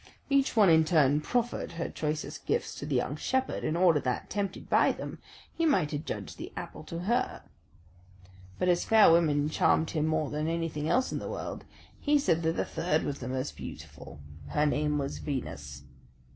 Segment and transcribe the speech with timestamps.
[0.31, 4.31] Each one in turn proffered her choicest gifts to the young shepherd, in order that,
[4.31, 5.19] tempted by them,
[5.53, 7.43] he might adjudge the apple to her.
[8.57, 11.65] But as fair women charmed him more than anything else in the world,
[11.99, 15.83] he said that the third was the most beautiful her name was Venus.